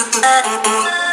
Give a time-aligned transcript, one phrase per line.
[0.00, 1.09] Mm-mm.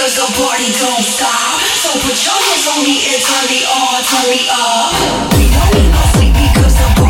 [0.00, 1.60] cause the party don't stop.
[1.76, 4.96] So put your hands on me and turn me on, turn me up.
[5.36, 7.09] We don't need no sleep because the party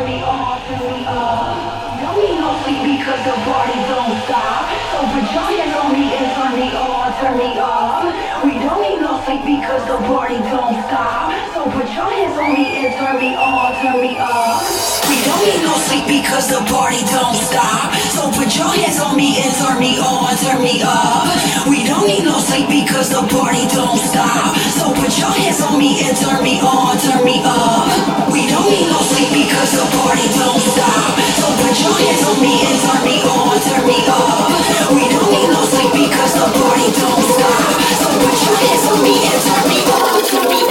[0.00, 0.58] we we are.
[0.74, 4.66] No, uh, sleep because the party don't stop.
[4.90, 7.03] So put your hands on me and turn me on.
[7.20, 8.10] Turn me up.
[8.42, 11.30] We don't need no sleep because the party don't stop.
[11.54, 14.58] So put your hands on me and turn me on, turn me up.
[15.06, 17.94] We don't need no sleep because the party don't stop.
[18.10, 21.30] So put your hands on me and turn me on, turn me up.
[21.70, 24.58] We don't need no sleep because the party don't stop.
[24.74, 27.86] So put your hands on me and turn me on, turn me up.
[28.34, 31.14] We don't need no sleep because the party don't stop.
[31.38, 34.50] So put your hands on me and turn me on, turn me up.
[34.98, 37.80] We don't need no sleep because the party don't stop don't stop.
[38.00, 40.63] So put your hands on me and turn me on.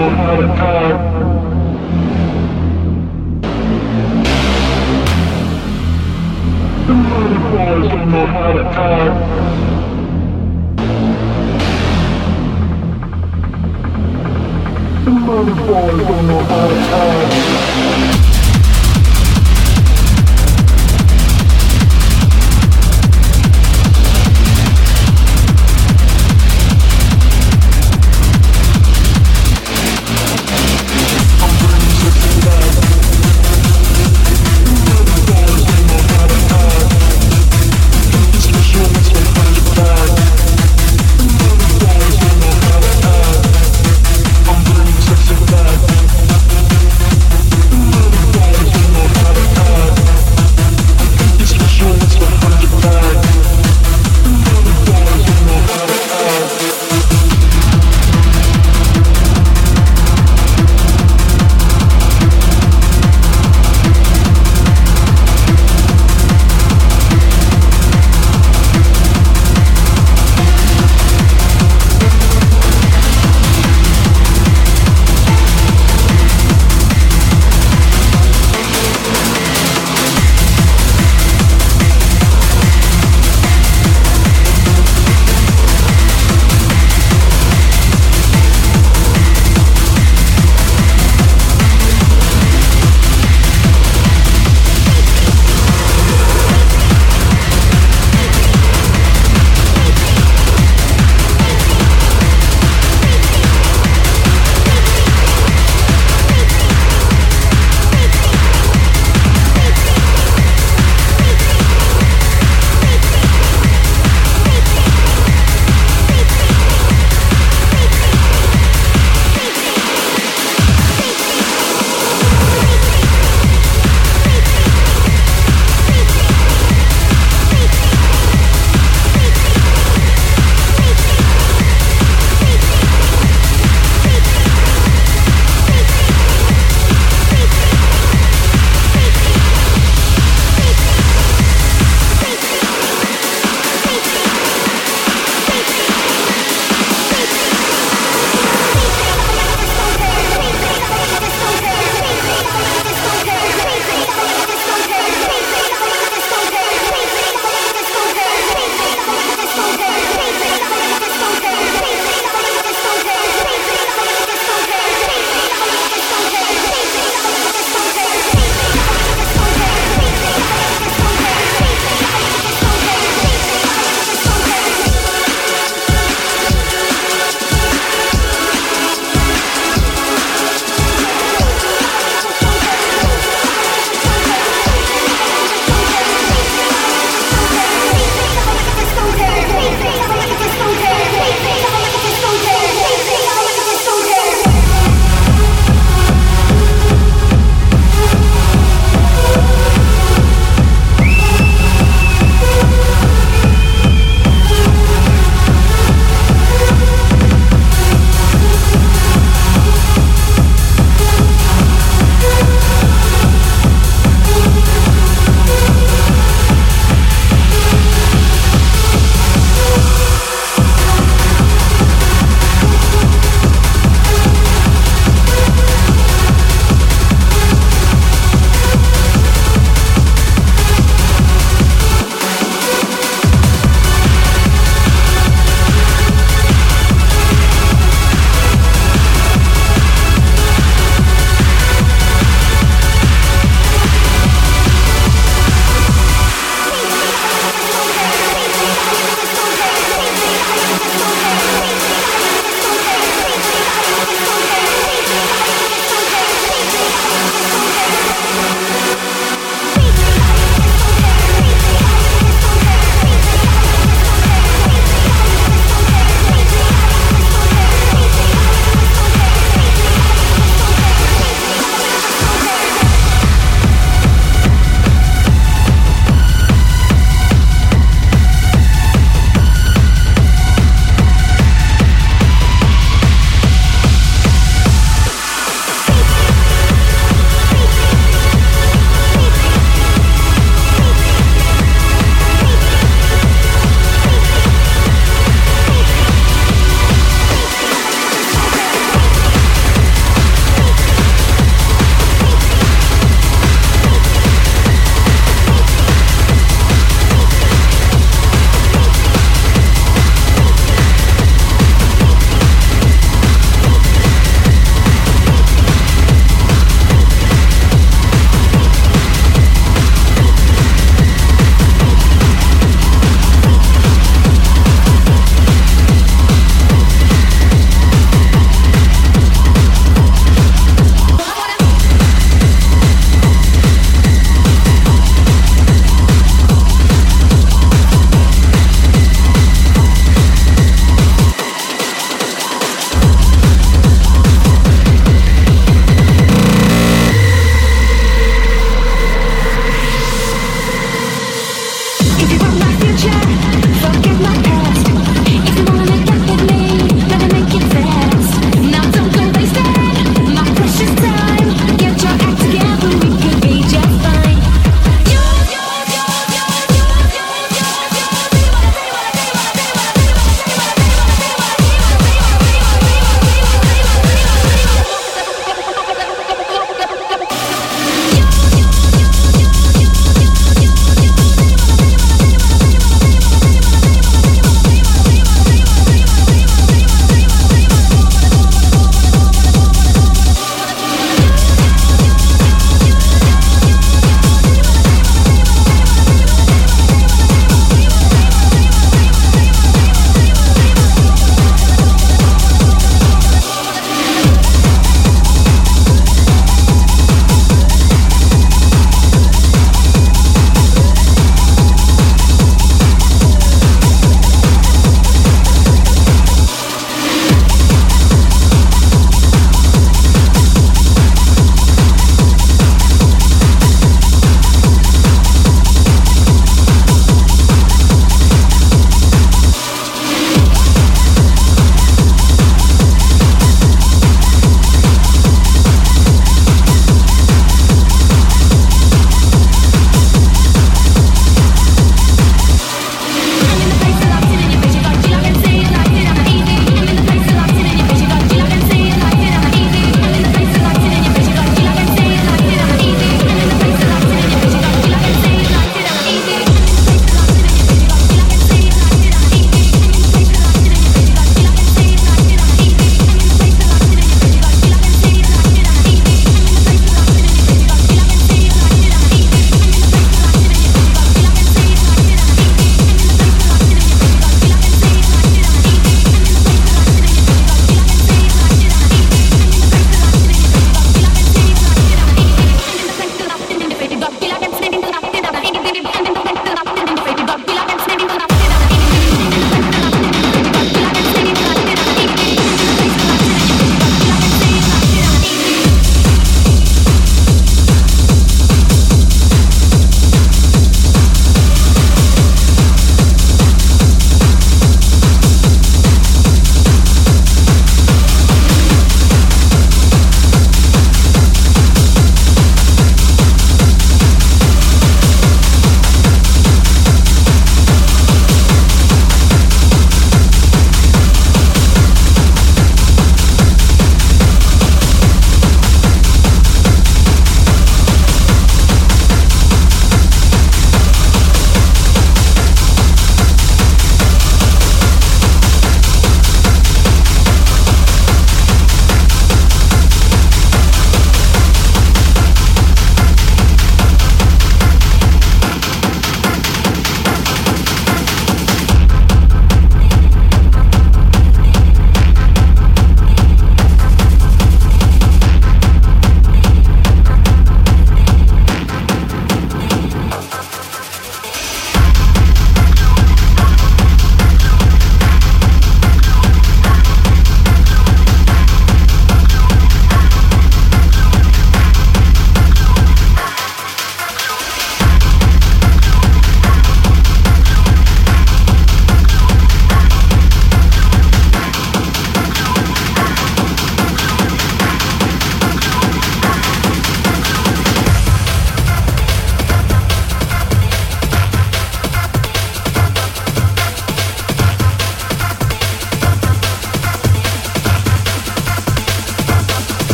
[0.00, 0.50] people out of.
[6.86, 9.14] The motherfuckers don't know how to act.
[15.04, 16.74] The motherfuckers don't know how to
[18.24, 18.29] act.